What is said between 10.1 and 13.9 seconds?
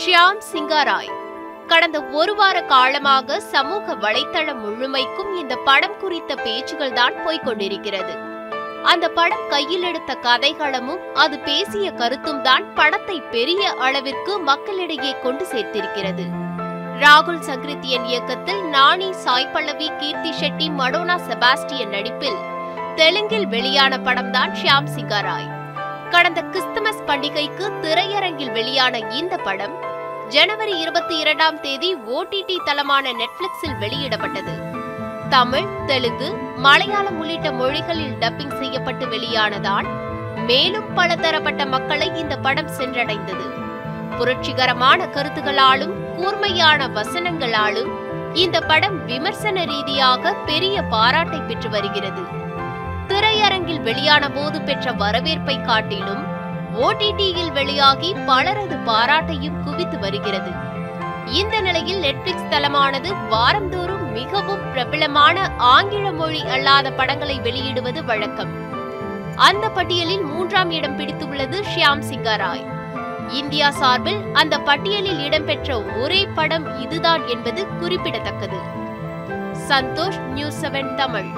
கதைகளமும் அது பேசிய கருத்தும் தான் படத்தை பெரிய